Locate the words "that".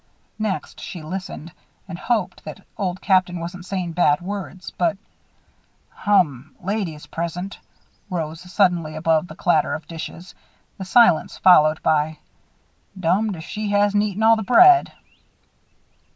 2.43-2.65